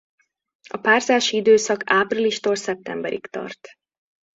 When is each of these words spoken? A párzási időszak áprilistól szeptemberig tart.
A 0.69 0.77
párzási 0.77 1.37
időszak 1.37 1.81
áprilistól 1.85 2.55
szeptemberig 2.55 3.25
tart. 3.27 3.69